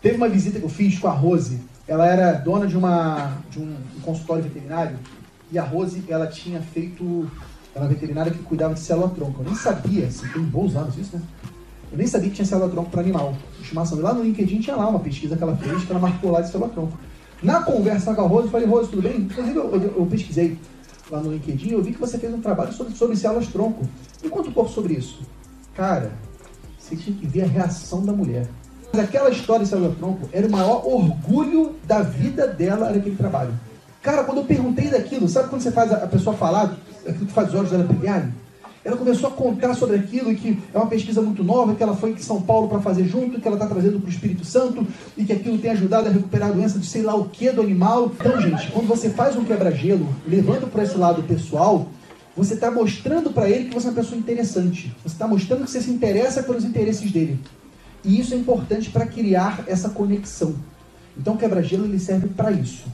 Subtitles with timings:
[0.00, 1.60] Teve uma visita que eu fiz com a Rose.
[1.86, 4.96] Ela era dona de, uma, de um, consultório veterinário.
[5.50, 7.28] E a Rose, ela tinha feito.
[7.74, 9.40] Ela é veterinária que cuidava de célula-tronco.
[9.40, 11.22] Eu nem sabia, assim, tem bons anos isso, né?
[11.90, 13.34] Eu nem sabia que tinha célula-tronco para animal.
[13.60, 13.98] Estimação.
[14.00, 16.50] Lá no LinkedIn tinha lá uma pesquisa que ela fez, que ela marcou lá de
[16.50, 16.96] célula-tronco.
[17.42, 19.16] Na conversa com a Rose, eu falei, Rose, tudo bem?
[19.16, 20.58] Inclusive, eu, eu, eu pesquisei
[21.10, 23.88] lá no LinkedIn, eu vi que você fez um trabalho sobre, sobre células-tronco.
[24.22, 25.20] Me conta um pouco sobre isso.
[25.74, 26.12] Cara,
[26.78, 28.48] você tinha que ver a reação da mulher.
[28.98, 33.52] Aquela história de célula tronco era o maior orgulho da vida dela naquele trabalho.
[34.02, 37.48] Cara, quando eu perguntei daquilo, sabe quando você faz a pessoa falar, aquilo que faz
[37.48, 38.32] os olhos dela brilharem?
[38.84, 41.96] Ela começou a contar sobre aquilo e que é uma pesquisa muito nova, que ela
[41.96, 44.86] foi em São Paulo para fazer junto, que ela está trazendo para o Espírito Santo
[45.16, 47.60] e que aquilo tem ajudado a recuperar a doença de sei lá o que do
[47.60, 48.10] animal.
[48.18, 51.88] Então, gente, quando você faz um quebra-gelo, levando para esse lado pessoal,
[52.36, 54.94] você está mostrando para ele que você é uma pessoa interessante.
[55.02, 57.38] Você está mostrando que você se interessa pelos interesses dele.
[58.04, 60.54] E isso é importante para criar essa conexão.
[61.16, 62.84] Então, o quebra-gelo ele serve para isso.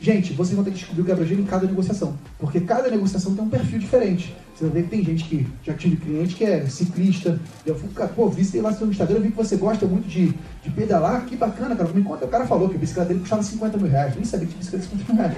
[0.00, 2.16] Gente, vocês vão ter que descobrir o quebra-gelo em cada negociação.
[2.38, 4.34] Porque cada negociação tem um perfil diferente.
[4.54, 7.38] Você vai ver que tem gente que já tive cliente que é ciclista.
[7.66, 10.34] Eu fui, pô, vi você lá no Instagram, eu vi que você gosta muito de,
[10.62, 11.26] de pedalar.
[11.26, 11.90] Que bacana, cara.
[11.92, 14.14] Me conta, o cara falou que a bicicleta dele custava 50 mil reais.
[14.14, 15.36] Nem sabia que tinha bicicleta de 50 mil reais.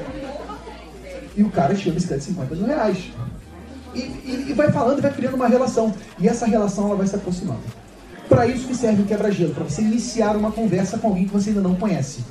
[1.37, 3.11] E o cara tinha bicicleta de 50 mil reais.
[3.95, 5.93] E, e, e vai falando e vai criando uma relação.
[6.21, 7.82] E essa relação ela vai se aproximando.
[8.33, 11.51] Para isso que serve o quebra-gelo, para você iniciar uma conversa com alguém que você
[11.51, 12.25] ainda não conhece.